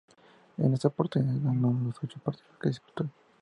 En 0.57 0.73
esa 0.73 0.87
oportunidad, 0.87 1.39
ganó 1.43 1.79
las 1.85 2.03
ocho 2.03 2.19
partidas 2.23 2.49
que 2.59 2.69
disputo. 2.69 3.07